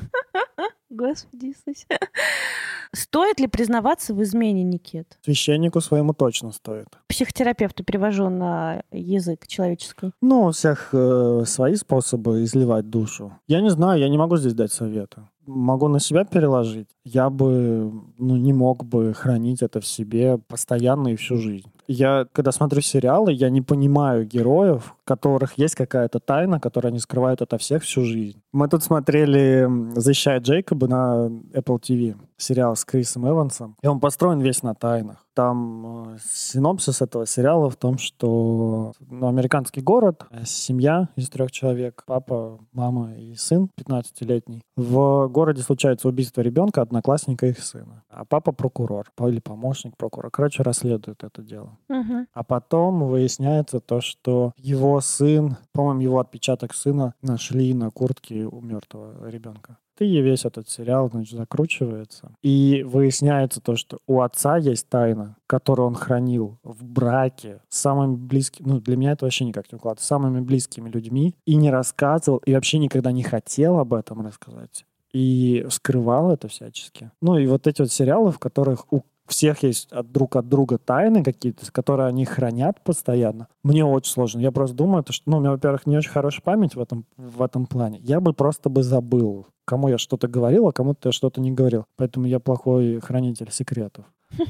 [0.96, 1.86] Господи Иисусе.
[2.94, 5.18] Стоит ли признаваться в измене, Никит?
[5.24, 6.88] Священнику своему точно стоит.
[7.08, 10.12] Психотерапевту перевожу на язык человеческий.
[10.22, 13.38] Ну, у всех э, свои способы изливать душу.
[13.48, 17.92] Я не знаю, я не могу здесь дать совета могу на себя переложить, я бы
[18.18, 21.70] ну, не мог бы хранить это в себе постоянно и всю жизнь.
[21.88, 27.42] Я, когда смотрю сериалы, я не понимаю героев, которых есть какая-то тайна, которую они скрывают
[27.42, 28.42] ото всех всю жизнь.
[28.52, 34.40] Мы тут смотрели «Защищая Джейкоба» на Apple TV, сериал с Крисом Эвансом, и он построен
[34.40, 35.26] весь на тайнах.
[35.36, 41.52] Там э, синопсис этого сериала в том, что ну, американский город, э, семья из трех
[41.52, 44.62] человек, папа, мама и сын 15-летний.
[44.78, 48.04] В городе случается убийство ребенка, одноклассника их сына.
[48.10, 50.30] А папа прокурор или помощник прокурора.
[50.30, 51.78] Короче, расследует это дело.
[51.90, 52.28] Угу.
[52.34, 58.62] А потом выясняется то, что его сын, по-моему, его отпечаток сына нашли на куртке у
[58.62, 62.34] мертвого ребенка и весь этот сериал, значит, закручивается.
[62.42, 68.16] И выясняется то, что у отца есть тайна, которую он хранил в браке с самыми
[68.16, 71.72] близкими, ну, для меня это вообще никак не укладывается, с самыми близкими людьми, и не
[71.72, 77.10] рассказывал, и вообще никогда не хотел об этом рассказать и скрывал это всячески.
[77.22, 80.78] Ну и вот эти вот сериалы, в которых у всех есть от друг от друга
[80.78, 83.48] тайны какие-то, которые они хранят постоянно.
[83.64, 84.40] Мне очень сложно.
[84.40, 87.42] Я просто думаю, что, ну, у меня, во-первых, не очень хорошая память в этом, в
[87.42, 88.00] этом плане.
[88.02, 91.86] Я бы просто бы забыл, кому я что-то говорил, а кому-то я что-то не говорил.
[91.98, 94.06] Поэтому я плохой хранитель секретов.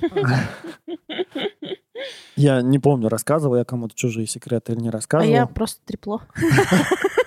[2.36, 5.34] Я не помню, рассказывал я кому-то чужие секреты или не рассказывал.
[5.34, 6.22] А я просто трепло.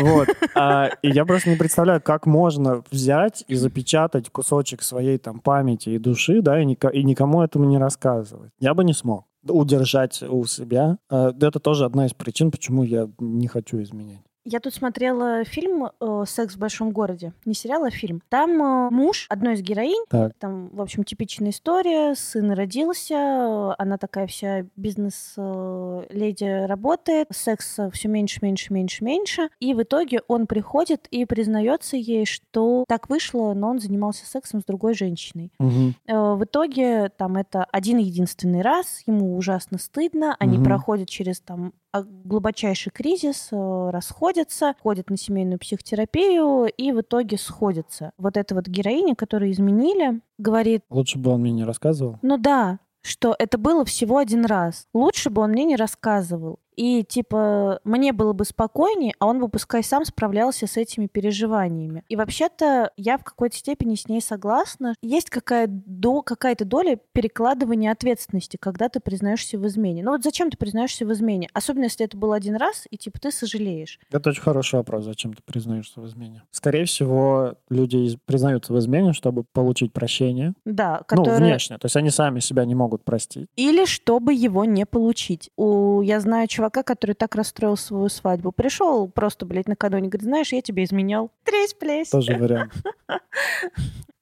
[0.00, 0.28] Вот.
[0.54, 5.90] А, и я просто не представляю, как можно взять и запечатать кусочек своей там памяти
[5.90, 8.50] и души, да, и, ник- и никому этому не рассказывать.
[8.58, 10.98] Я бы не смог удержать у себя.
[11.08, 14.20] А, это тоже одна из причин, почему я не хочу изменять.
[14.44, 17.34] Я тут смотрела фильм э, «Секс в большом городе».
[17.44, 18.22] Не сериал, а фильм.
[18.30, 20.02] Там э, муж одной из героинь.
[20.08, 20.32] Так.
[20.38, 22.14] Там, в общем, типичная история.
[22.14, 23.74] Сын родился.
[23.78, 27.28] Она такая вся бизнес-леди э, работает.
[27.30, 29.50] Секса все меньше, меньше, меньше, меньше.
[29.60, 34.62] И в итоге он приходит и признается ей, что так вышло, но он занимался сексом
[34.62, 35.52] с другой женщиной.
[35.58, 36.36] Угу.
[36.36, 39.02] В итоге там это один единственный раз.
[39.06, 40.34] Ему ужасно стыдно.
[40.38, 40.64] Они угу.
[40.64, 48.12] проходят через там глубочайший кризис, э, расходятся, ходят на семейную психотерапию и в итоге сходятся.
[48.18, 50.82] Вот эта вот героиня, которую изменили, говорит...
[50.90, 52.18] Лучше бы он мне не рассказывал.
[52.22, 54.86] Ну да, что это было всего один раз.
[54.94, 59.50] Лучше бы он мне не рассказывал и типа мне было бы спокойнее, а он бы
[59.50, 62.04] пускай сам справлялся с этими переживаниями.
[62.08, 64.94] И вообще-то я в какой-то степени с ней согласна.
[65.02, 70.02] Есть какая до, какая-то доля перекладывания ответственности, когда ты признаешься в измене.
[70.02, 71.50] Ну вот зачем ты признаешься в измене?
[71.52, 74.00] Особенно если это был один раз, и типа ты сожалеешь.
[74.10, 76.44] Это очень хороший вопрос, зачем ты признаешься в измене.
[76.50, 80.54] Скорее всего, люди признаются в измене, чтобы получить прощение.
[80.64, 81.38] Да, которые...
[81.40, 81.76] Ну, внешне.
[81.76, 83.50] То есть они сами себя не могут простить.
[83.56, 85.50] Или чтобы его не получить.
[85.58, 86.00] У...
[86.00, 88.52] Я знаю чувака, чувака, который так расстроил свою свадьбу.
[88.52, 91.30] Пришел просто, блядь, накануне, говорит, знаешь, я тебе изменял.
[91.44, 92.10] Тресь, плесь.
[92.10, 92.72] Тоже вариант.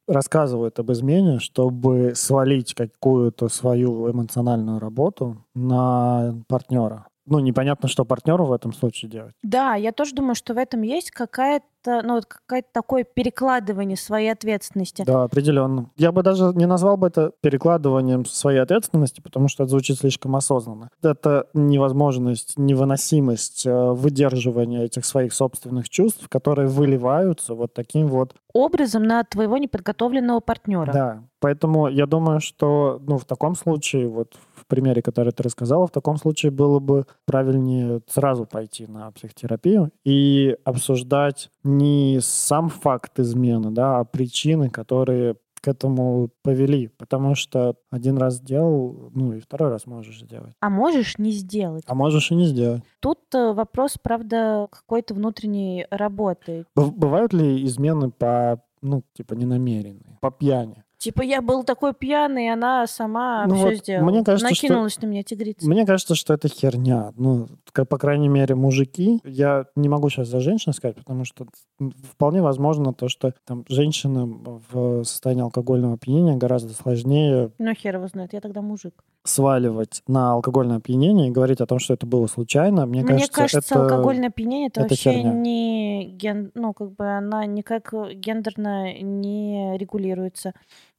[0.09, 8.47] Рассказывают об измене, чтобы свалить какую-то свою эмоциональную работу на партнера ну, непонятно, что партнеру
[8.47, 9.35] в этом случае делать.
[9.43, 14.31] Да, я тоже думаю, что в этом есть какая-то, ну, вот какое-то такое перекладывание своей
[14.31, 15.05] ответственности.
[15.07, 15.91] Да, определенно.
[15.97, 20.37] Я бы даже не назвал бы это перекладыванием своей ответственности, потому что это звучит слишком
[20.37, 20.91] осознанно.
[21.03, 29.03] Это невозможность, невыносимость э, выдерживания этих своих собственных чувств, которые выливаются вот таким вот образом
[29.03, 30.93] на твоего неподготовленного партнера.
[30.93, 35.87] Да, поэтому я думаю, что ну, в таком случае, вот в примере, который ты рассказала,
[35.87, 43.21] в таком случае было бы правильнее сразу пойти на психотерапию и обсуждать не сам факт
[43.21, 49.41] измены, да, а причины, которые к этому повели, потому что один раз сделал, ну и
[49.41, 50.55] второй раз можешь сделать.
[50.61, 51.85] А можешь не сделать.
[51.87, 52.83] А можешь и не сделать.
[53.01, 56.65] Тут э, вопрос, правда, какой-то внутренней работы.
[56.75, 60.85] Бывают ли измены по, ну, типа, ненамеренные, по пьяни?
[60.99, 64.11] Типа я был такой пьяный, и она сама ну все вот сделала.
[64.11, 65.07] Мне кажется, Накинулась что...
[65.07, 65.69] на меня тигрица.
[65.69, 67.13] Мне кажется, что это херня.
[67.17, 69.21] Ну, по крайней мере, мужики.
[69.25, 71.47] Я не могу сейчас за женщин сказать, потому что
[72.03, 77.53] вполне возможно то, что там женщинам в состоянии алкогольного опьянения гораздо сложнее...
[77.59, 79.05] Ну, хер его знает, я тогда мужик.
[79.23, 82.87] Сваливать на алкогольное опьянение и говорить о том, что это было случайно.
[82.87, 83.85] Мне, Мне кажется, кажется, это...
[83.85, 85.33] алкогольное опьянение это, это вообще херня.
[85.33, 86.51] не ген...
[86.55, 90.55] ну, как бы она никак гендерно не регулируется.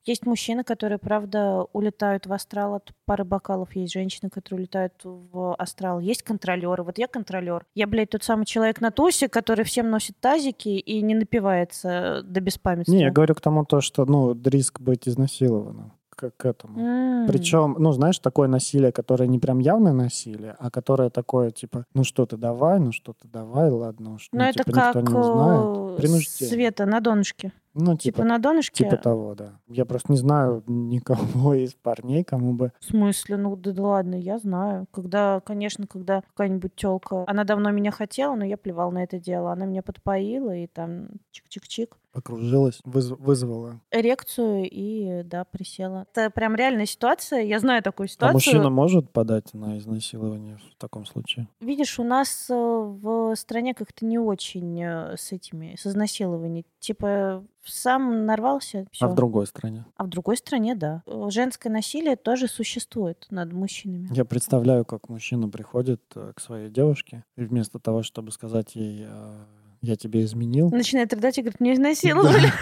[0.06, 3.76] Есть мужчины, которые, правда, улетают в астрал от пары бокалов.
[3.76, 6.00] Есть женщины, которые улетают в астрал.
[6.00, 6.84] Есть контролеры.
[6.84, 7.66] Вот я контролер.
[7.76, 12.42] Я, блядь, тот самый человек на тусе, который всем носит тазики и не напивается до
[12.42, 12.94] беспамятства.
[12.94, 16.80] Не, я говорю к тому, то, что ну, риск быть изнасилованным к, к этому.
[16.80, 17.28] Mm.
[17.28, 22.04] Причем, ну, знаешь, такое насилие, которое не прям явное насилие, а которое такое, типа, ну
[22.04, 24.28] что ты давай, ну что ты давай, ладно уж.
[24.32, 26.28] Ну, ну это типа, как узнает.
[26.28, 27.52] Света на донышке.
[27.80, 28.84] Ну, типа, типа на донышке?
[28.84, 29.60] Типа того, да.
[29.68, 32.74] Я просто не знаю никого из парней, кому бы...
[32.80, 33.38] В смысле?
[33.38, 34.88] Ну, да, да ладно, я знаю.
[34.92, 37.24] Когда, конечно, когда какая-нибудь тёлка...
[37.28, 39.52] Она давно меня хотела, но я плевал на это дело.
[39.52, 41.96] Она меня подпоила и там чик-чик-чик.
[42.12, 43.80] Окружилась, выз- вызвала.
[43.92, 46.08] Эрекцию и, да, присела.
[46.12, 47.42] Это прям реальная ситуация.
[47.42, 48.32] Я знаю такую а ситуацию.
[48.32, 51.48] А мужчина может подать на изнасилование в таком случае?
[51.60, 56.66] Видишь, у нас э, в стране как-то не очень э, с этими, с изнасилованием.
[56.80, 58.86] Типа сам нарвался.
[58.92, 59.06] Всё.
[59.06, 59.86] А в другой стране?
[59.96, 61.04] А в другой стране, да.
[61.30, 64.10] Женское насилие тоже существует над мужчинами.
[64.12, 69.06] Я представляю, как мужчина приходит э, к своей девушке, и вместо того, чтобы сказать ей,
[69.08, 69.46] «А,
[69.82, 70.70] я тебе изменил...
[70.70, 72.52] Начинает рыдать и говорит, меня изнасиловали.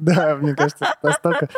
[0.00, 1.48] Да, мне кажется, это настолько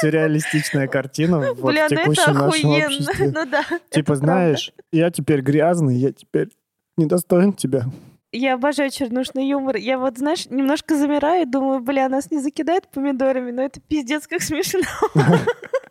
[0.00, 3.30] сюрреалистичная картина вот в текущем нашем обществе.
[3.32, 3.64] Ну да.
[3.90, 6.48] Типа, знаешь, я теперь грязный, я теперь
[6.96, 7.84] недостоин тебя.
[8.32, 9.76] Я обожаю чернушный юмор.
[9.76, 14.40] Я вот, знаешь, немножко замираю думаю, бля, нас не закидают помидорами, но это пиздец как
[14.40, 14.80] смешно.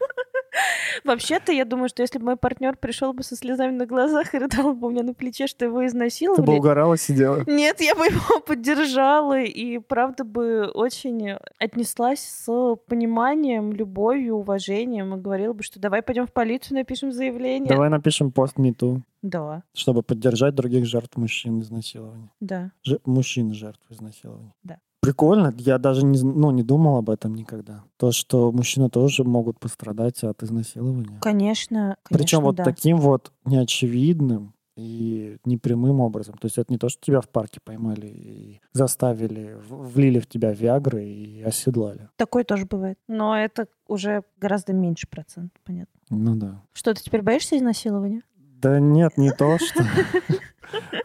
[1.03, 4.37] Вообще-то, я думаю, что если бы мой партнер пришел бы со слезами на глазах и
[4.37, 6.41] рыдал бы у меня на плече, что его изнасиловали...
[6.41, 7.43] Ты бы угорала, сидела?
[7.47, 15.21] Нет, я бы его поддержала и, правда, бы очень отнеслась с пониманием, любовью, уважением и
[15.21, 17.69] говорила бы, что давай пойдем в полицию, напишем заявление.
[17.69, 19.01] Давай напишем пост МИТУ.
[19.21, 19.63] Да.
[19.73, 22.31] Чтобы поддержать других жертв мужчин изнасилования.
[22.39, 22.71] Да.
[22.83, 22.97] Ж...
[23.05, 24.53] Мужчин жертв изнасилования.
[24.63, 24.79] Да.
[25.01, 25.53] Прикольно.
[25.57, 27.83] Я даже не, ну, не думал об этом никогда.
[27.97, 31.19] То, что мужчины тоже могут пострадать от изнасилования.
[31.21, 31.97] Конечно.
[32.03, 32.63] конечно Причем вот да.
[32.63, 36.35] таким вот неочевидным и непрямым образом.
[36.35, 40.53] То есть это не то, что тебя в парке поймали и заставили, влили в тебя
[40.53, 42.09] виагры и оседлали.
[42.15, 42.99] Такое тоже бывает.
[43.07, 45.99] Но это уже гораздо меньше процент, понятно.
[46.09, 46.61] Ну да.
[46.73, 48.21] Что, ты теперь боишься изнасилования?
[48.61, 49.83] Да нет, не то, что...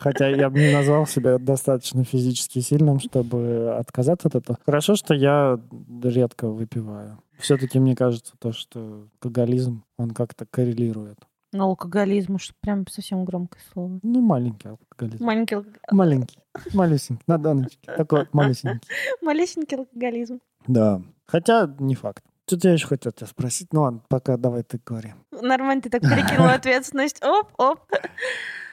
[0.00, 4.58] Хотя я бы не назвал себя достаточно физически сильным, чтобы отказаться от этого.
[4.64, 5.58] Хорошо, что я
[6.02, 7.18] редко выпиваю.
[7.38, 11.18] Все-таки мне кажется то, что алкоголизм, он как-то коррелирует.
[11.52, 13.98] Ну, алкоголизм, что прям совсем громкое слово.
[14.02, 15.24] Ну, маленький алкоголизм.
[15.24, 15.96] Маленький алкоголизм.
[15.96, 16.38] Маленький.
[16.74, 17.24] Малюсенький.
[17.26, 17.92] На донечке.
[17.96, 18.88] Такой малюсенький.
[19.22, 20.40] Малюсенький алкоголизм.
[20.66, 21.00] Да.
[21.26, 22.22] Хотя не факт.
[22.46, 23.72] Что-то я еще хотел тебя спросить.
[23.72, 25.14] Ну ладно, пока давай ты говори.
[25.32, 27.22] Нормально, ты так перекинула ответственность.
[27.24, 27.80] Оп, оп.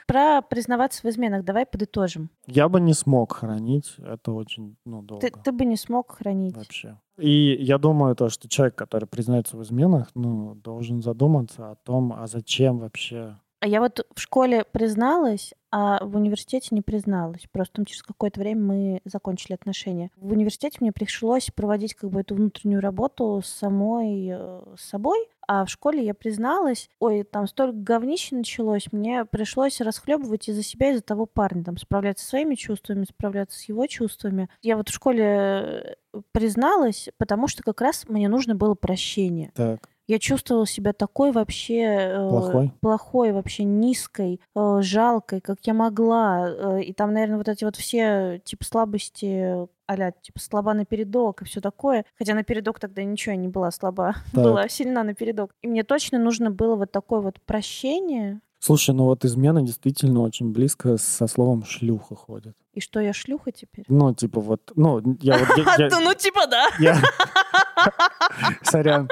[0.06, 2.30] Про признаваться в изменах давай подытожим.
[2.46, 5.26] Я бы не смог хранить, это очень ну, долго.
[5.26, 6.54] Ты, ты бы не смог хранить.
[6.54, 6.98] Вообще.
[7.16, 12.12] И я думаю, то, что человек, который признается в изменах, ну, должен задуматься о том,
[12.12, 17.46] а зачем вообще а я вот в школе призналась, а в университете не призналась.
[17.50, 20.10] Просто через какое-то время мы закончили отношения.
[20.16, 24.34] В университете мне пришлось проводить как бы эту внутреннюю работу с самой
[24.76, 30.46] с собой, А в школе я призналась, ой, там столько говнища началось, мне пришлось расхлебывать
[30.50, 34.50] из-за себя, из-за того парня, там, справляться со своими чувствами, справляться с его чувствами.
[34.60, 35.94] Я вот в школе э,
[36.32, 39.52] призналась, потому что как раз мне нужно было прощение.
[39.54, 39.88] Так.
[40.06, 42.72] Я чувствовала себя такой вообще э, Плохой?
[42.80, 46.46] плохой, вообще низкой, э, жалкой, как я могла.
[46.48, 51.42] Э, и там, наверное, вот эти вот все типа слабости а типа слаба на передок
[51.42, 52.04] и все такое.
[52.18, 54.44] Хотя на передок тогда ничего я не была слаба, Так.
[54.44, 55.54] была сильна на передок.
[55.62, 58.40] И мне точно нужно было вот такое вот прощение.
[58.60, 62.56] Слушай, ну вот измена действительно очень близко со словом шлюха ходит.
[62.74, 63.84] И что я шлюха теперь?
[63.88, 65.48] Ну, типа вот, ну, я вот...
[65.56, 66.66] я- я- ну типа да.
[66.80, 66.96] я-
[68.62, 69.08] Сорян.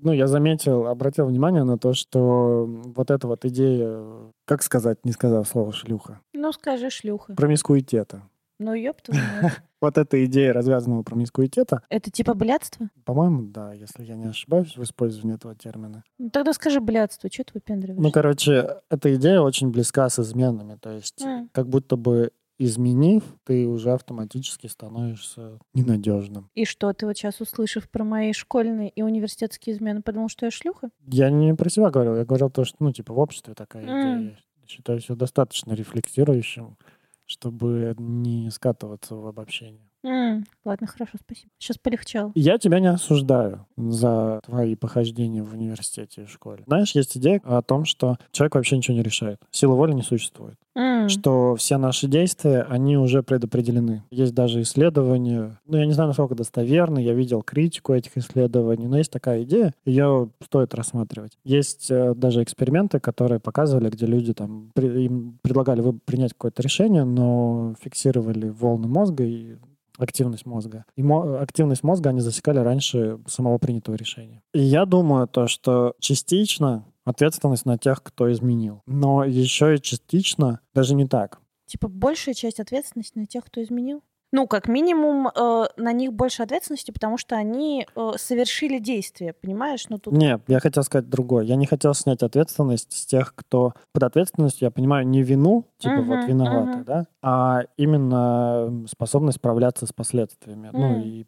[0.00, 4.02] Ну, я заметил, обратил внимание на то, что вот эта вот идея,
[4.44, 7.34] как сказать, не сказав слово шлюха, Ну скажи шлюха.
[7.34, 8.22] промискуитета.
[8.58, 9.20] Ну ёб твою.
[9.82, 12.88] Вот эта идея развязанного промискуитета, Это типа блядство?
[13.04, 16.02] по-моему, да, если я не ошибаюсь в использовании этого термина.
[16.18, 18.02] Ну, тогда скажи блядство, что ты выпендриваешь?
[18.02, 20.76] Ну, короче, эта идея очень близка с изменами.
[20.80, 21.50] То есть, М.
[21.52, 26.50] как будто бы изменив, ты уже автоматически становишься ненадежным.
[26.54, 30.50] И что, ты вот сейчас, услышав про мои школьные и университетские измены, подумал, что я
[30.50, 30.90] шлюха?
[31.06, 34.20] Я не про себя говорил, я говорил то, что, ну, типа, в обществе такая М.
[34.22, 34.38] идея.
[34.66, 36.76] Считаю все достаточно рефлексирующим,
[37.24, 39.85] чтобы не скатываться в обобщение.
[40.08, 41.50] М, Ладно, хорошо, спасибо.
[41.58, 42.30] Сейчас полегчало.
[42.36, 46.62] Я тебя не осуждаю за твои похождения в университете и школе.
[46.66, 49.40] Знаешь, есть идея о том, что человек вообще ничего не решает.
[49.50, 50.56] Силы воли не существует.
[50.76, 54.04] М, Что все наши действия, они уже предопределены.
[54.10, 58.98] Есть даже исследования, ну, я не знаю, насколько достоверны, я видел критику этих исследований, но
[58.98, 61.38] есть такая идея, ее стоит рассматривать.
[61.44, 67.04] Есть э, даже эксперименты, которые показывали, где люди там, при- им предлагали принять какое-то решение,
[67.04, 69.56] но фиксировали волны мозга и
[69.98, 70.84] активность мозга.
[70.96, 74.42] И мо- активность мозга они засекали раньше самого принятого решения.
[74.52, 78.82] И я думаю, то, что частично ответственность на тех, кто изменил.
[78.86, 81.40] Но еще и частично даже не так.
[81.66, 84.02] Типа большая часть ответственности на тех, кто изменил?
[84.36, 89.86] Ну, как минимум, э, на них больше ответственности, потому что они э, совершили действие, понимаешь?
[89.88, 90.12] Ну, тут...
[90.12, 91.46] Нет, я хотел сказать другое.
[91.46, 96.02] Я не хотел снять ответственность с тех, кто под ответственностью, я понимаю, не вину, типа
[96.02, 96.84] вот Мгм, виноваты, мгм.
[96.84, 100.68] да, а именно способность справляться с последствиями.
[100.70, 101.00] Ну М.
[101.00, 101.24] и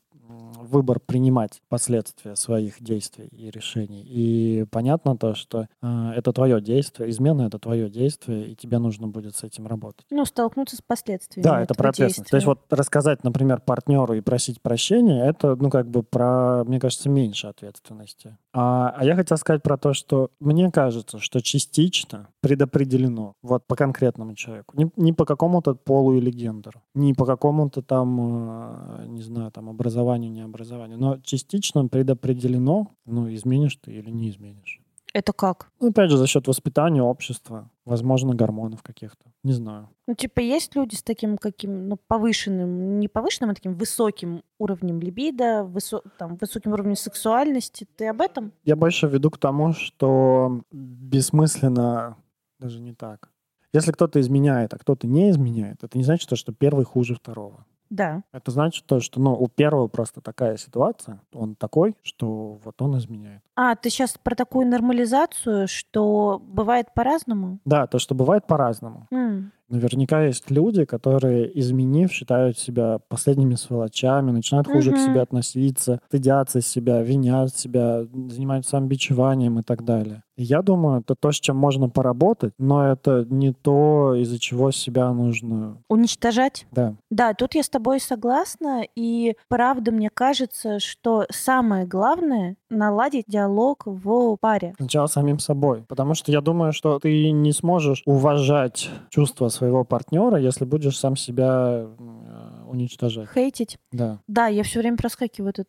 [0.56, 4.02] выбор принимать последствия своих действий и решений.
[4.06, 9.08] И понятно то, что э, это твое действие, измена это твое действие, и тебе нужно
[9.08, 10.06] будет с этим работать.
[10.10, 12.30] Ну, столкнуться с последствиями Да, это про ответственность.
[12.30, 16.80] То есть вот рассказать, например, партнеру и просить прощения, это, ну, как бы про, мне
[16.80, 18.36] кажется, меньше ответственности.
[18.52, 23.76] А, а я хотел сказать про то, что мне кажется, что частично предопределено вот по
[23.76, 24.76] конкретному человеку.
[24.76, 29.68] Не, не по какому-то полу или гендеру, не по какому-то там, э, не знаю, там
[29.68, 34.80] образованию, не образованию, но частично предопределено, ну, изменишь ты или не изменишь.
[35.14, 35.70] Это как?
[35.80, 39.24] Ну, опять же, за счет воспитания общества, возможно, гормонов каких-то.
[39.42, 39.88] Не знаю.
[40.06, 45.00] Ну, типа, есть люди с таким каким, ну, повышенным, не повышенным, а таким высоким уровнем
[45.00, 47.86] либидо, высо- там, высоким уровнем сексуальности.
[47.96, 48.52] Ты об этом?
[48.64, 52.16] Я больше веду к тому, что бессмысленно,
[52.60, 53.30] даже не так.
[53.72, 57.64] Если кто-то изменяет, а кто-то не изменяет, это не значит, что первый хуже второго.
[57.90, 58.22] Да.
[58.32, 62.98] Это значит то, что ну, у первого просто такая ситуация, он такой, что вот он
[62.98, 63.42] изменяет.
[63.56, 67.58] А, ты сейчас про такую нормализацию, что бывает по-разному?
[67.64, 69.06] Да, то, что бывает по-разному.
[69.10, 75.04] М, Наверняка есть люди, которые, изменив, считают себя последними сволочами, начинают хуже к Мгм.
[75.04, 80.22] себе относиться, стыдятся себя, винят себя, занимаются самобичеванием и так далее.
[80.38, 85.12] Я думаю, это то, с чем можно поработать, но это не то, из-за чего себя
[85.12, 85.82] нужно...
[85.88, 86.66] Уничтожать?
[86.70, 93.24] Да, Да, тут я с тобой согласна, и правда мне кажется, что самое главное— наладить
[93.26, 94.74] диалог в паре.
[94.78, 95.84] сначала самим собой.
[95.88, 101.16] Потому что я думаю, что ты не сможешь уважать чувства своего партнера, если будешь сам
[101.16, 103.28] себя э, уничтожать.
[103.34, 103.78] Хейтить.
[103.90, 104.20] Да.
[104.28, 105.66] Да, я все время проскакиваю этот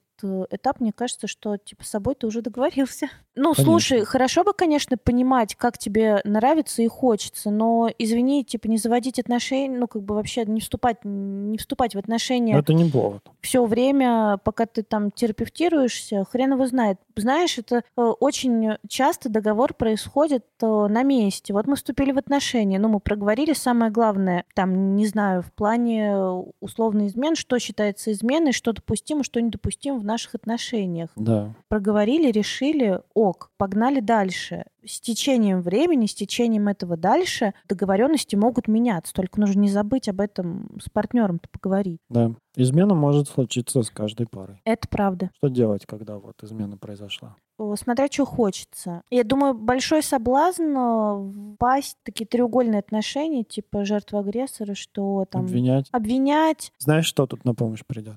[0.50, 0.80] этап.
[0.80, 3.08] Мне кажется, что типа с собой ты уже договорился.
[3.36, 3.64] Ну, Конечно.
[3.64, 9.18] слушай, хорошо бы, конечно, понимать, как тебе нравится и хочется, но извини, типа не заводить
[9.18, 13.24] отношения, ну как бы вообще не вступать, не вступать в Но отношения это не повод.
[13.40, 16.98] все время, пока ты там терапевтируешься, хрен его знает.
[17.16, 21.54] Знаешь, это э, очень часто договор происходит э, на месте.
[21.54, 26.12] Вот мы вступили в отношения, ну, мы проговорили самое главное, там, не знаю, в плане
[26.12, 31.10] э, условно измен, что считается изменой, что допустимо, что недопустимо в наших отношениях.
[31.16, 31.56] Да.
[31.68, 34.66] Проговорили, решили, ок, погнали дальше.
[34.86, 39.14] С течением времени, с течением этого дальше договоренности могут меняться.
[39.14, 42.00] Только нужно не забыть об этом с партнером-то поговорить.
[42.10, 42.32] Да.
[42.56, 44.60] Измена может случиться с каждой парой.
[44.66, 45.30] Это правда.
[45.38, 47.36] Что делать, когда вот измена произошла?
[47.76, 49.04] Смотря что хочется.
[49.10, 55.46] Я думаю, большой соблазн э, впасть в такие треугольные отношения, типа жертва агрессора, что там...
[55.46, 55.88] Обвинять.
[55.92, 56.72] Обвинять.
[56.80, 58.16] Знаешь, что тут на помощь придет?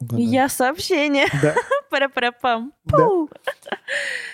[0.00, 0.24] Угадай.
[0.24, 1.26] Я сообщение.
[1.42, 1.54] Да.
[1.90, 2.72] Пара-пара-пам.
[2.84, 3.08] Да.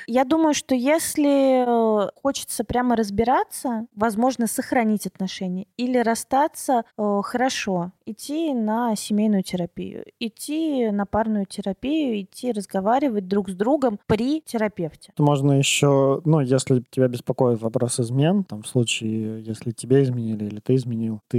[0.07, 1.65] Я думаю, что если
[2.07, 10.05] э, хочется прямо разбираться, возможно, сохранить отношения или расстаться, э, хорошо, идти на семейную терапию,
[10.21, 15.13] идти на парную терапию, идти разговаривать друг с другом при терапевте.
[15.19, 20.61] Можно еще, ну, если тебя беспокоит вопрос измен, там, в случае, если тебя изменили или
[20.61, 21.39] ты изменил, ты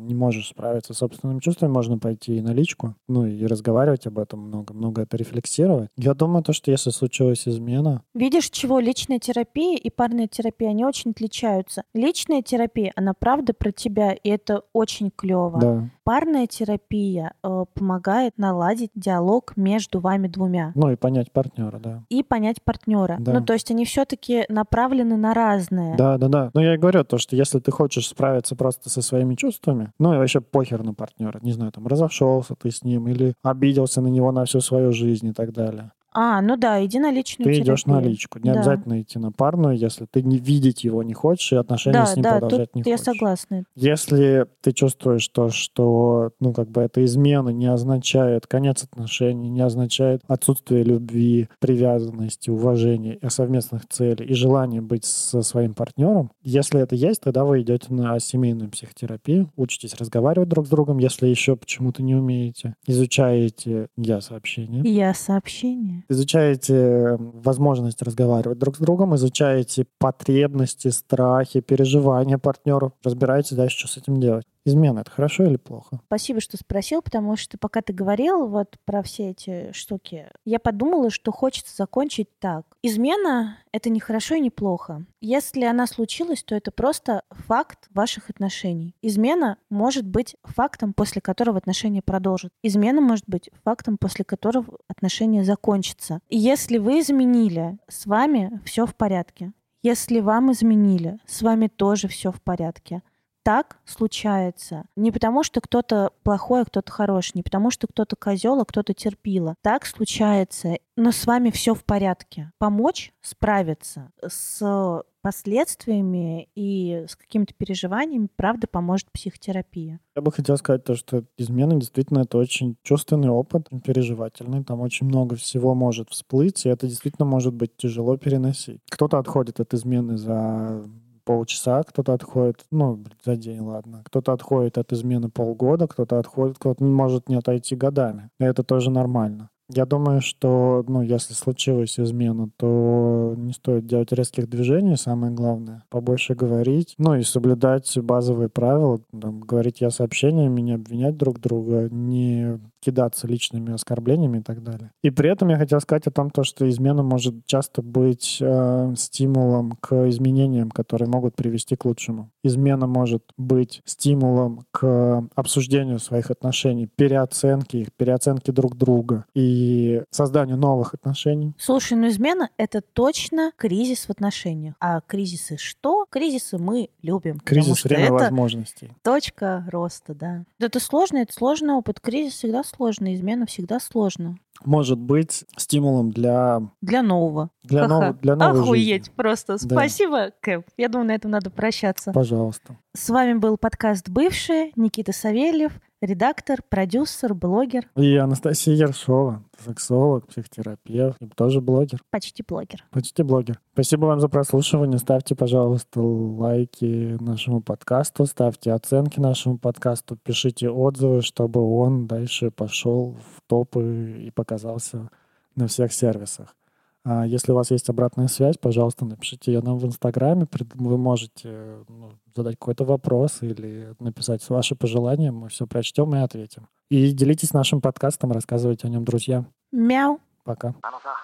[0.00, 4.18] не можешь справиться с собственными чувствами, можно пойти и на личку, ну, и разговаривать об
[4.18, 5.90] этом много, много это рефлексировать.
[5.96, 10.84] Я думаю, то, что если случилась измена, Видишь, чего личная терапия и парная терапия, они
[10.84, 11.84] очень отличаются.
[11.94, 15.51] Личная терапия, она правда про тебя, и это очень клево.
[15.58, 22.04] Да, Парная терапия э, помогает наладить диалог между вами двумя ну, и понять партнера, да.
[22.08, 23.16] и понять партнера.
[23.20, 23.34] Да.
[23.34, 25.96] Ну, то есть они все-таки направлены на разное.
[25.96, 26.50] Да, да, да.
[26.54, 30.14] Но я и говорю то, что если ты хочешь справиться просто со своими чувствами, ну
[30.14, 34.08] и вообще похер на партнера, не знаю, там разошелся ты с ним или обиделся на
[34.08, 35.92] него на всю свою жизнь и так далее.
[36.14, 37.74] А, ну да, иди на личную Ты терапию.
[37.74, 38.38] идешь на личку.
[38.38, 38.60] Не Да.
[38.60, 42.16] обязательно идти на парную, если ты не видеть его не хочешь и отношения Да, с
[42.16, 43.04] ним да, продолжать тут не я хочешь.
[43.12, 43.64] согласна.
[43.74, 49.60] Если ты чувствуешь то, что, ну, как бы эта измена не означает конец отношений, не
[49.62, 56.94] означает отсутствие любви, привязанности, уважения, совместных целей и желания быть со своим партнером, если это
[56.94, 62.02] есть, тогда вы идете на семейную психотерапию, учитесь разговаривать друг с другом, если еще почему-то
[62.02, 66.01] не умеете, изучаете я сообщения, Я сообщение.
[66.08, 73.96] Изучаете возможность разговаривать друг с другом, изучаете потребности, страхи, переживания партнеров, разбираетесь дальше, что с
[73.96, 74.46] этим делать.
[74.64, 76.00] Измена— это хорошо или плохо?
[76.06, 81.10] Спасибо, что спросил, потому что пока ты говорил вот про все эти штуки, я подумала,
[81.10, 82.64] что хочется закончить так.
[82.82, 85.04] Измена— это не хорошо и не плохо.
[85.20, 88.94] Если она случилась, то это просто факт ваших отношений.
[89.02, 92.52] Измена может быть фактом, после которого отношения продолжат.
[92.62, 96.20] Измена может быть фактом, после которого отношения закончатся.
[96.28, 99.52] И если вы изменили, с вами все в порядке.
[99.82, 103.02] Если вам изменили, с вами тоже все в порядке
[103.42, 108.60] так случается не потому, что кто-то плохой, а кто-то хороший, не потому, что кто-то козел,
[108.60, 109.56] а кто-то терпила.
[109.62, 112.52] Так случается, но с вами все в порядке.
[112.58, 120.00] Помочь справиться с последствиями и с какими-то переживаниями, правда, поможет психотерапия.
[120.16, 124.64] Я бы хотел сказать то, что измена действительно это очень чувственный опыт, переживательный.
[124.64, 128.80] Там очень много всего может всплыть, и это действительно может быть тяжело переносить.
[128.90, 130.84] Кто-то отходит от измены за
[131.24, 134.02] полчаса, кто-то отходит, ну, за день, ладно.
[134.04, 138.30] Кто-то отходит от измены полгода, кто-то отходит, кто-то может не отойти годами.
[138.40, 139.50] И это тоже нормально.
[139.74, 145.84] Я думаю, что, ну, если случилась измена, то не стоит делать резких движений, самое главное.
[145.88, 149.00] Побольше говорить, ну и соблюдать базовые правила.
[149.18, 154.90] Там, говорить я сообщениями, не обвинять друг друга, не кидаться личными оскорблениями и так далее.
[155.02, 158.94] И при этом я хотел сказать о том, то, что измена может часто быть э,
[158.96, 162.30] стимулом к изменениям, которые могут привести к лучшему.
[162.42, 170.56] Измена может быть стимулом к обсуждению своих отношений, переоценке их, переоценке друг друга и созданию
[170.56, 171.54] новых отношений.
[171.58, 174.74] Слушай, ну измена— это точно кризис в отношениях.
[174.80, 176.06] А кризисы что?
[176.10, 177.38] Кризисы мы любим.
[177.40, 178.90] Кризис время возможностей.
[179.02, 180.44] точка роста, да.
[180.58, 182.00] Это сложно, это сложный опыт.
[182.00, 184.36] Кризис всегда сложно, измена всегда сложно.
[184.64, 187.50] Может быть стимулом для, Для нового.
[187.64, 187.94] для, Ха-ха.
[188.12, 189.12] нов- для новой Охуеть жизни.
[189.16, 189.52] просто.
[189.54, 189.76] Да.
[189.76, 190.66] Спасибо, Кэп.
[190.76, 192.12] Я думаю, на этом надо прощаться.
[192.12, 192.76] Пожалуйста.
[192.94, 195.72] С вами был подкаст «Бывшие», Никита Савельев,
[196.02, 202.00] редактор, продюсер, блогер, И Анастасия Ершова, сексолог, психотерапевт, и тоже блогер.
[202.10, 202.84] почти блогер.
[202.90, 203.60] Почти блогер.
[203.72, 204.98] Спасибо вам за прослушивание.
[204.98, 213.16] Ставьте, пожалуйста, лайки нашему подкасту, ставьте оценки нашему подкасту, пишите отзывы, чтобы он дальше пошел
[213.34, 215.08] в топы и показался
[215.54, 216.54] на всех сервисах.
[217.03, 220.45] А если у вас есть обратная связь, пожалуйста, напишите ее нам в Инстаграме.
[220.45, 225.31] Пред- Вы можете ну, задать какой-то вопрос или написать ваши пожелания.
[225.31, 226.67] Мы все прочтем и ответим.
[226.89, 229.47] И делитесь нашим подкастом, рассказывайте о нем друзьям.
[229.71, 230.19] Мяу.
[230.43, 230.73] Пока.
[230.81, 231.15] あのさ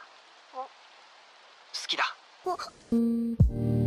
[1.73, 3.86] 好きだ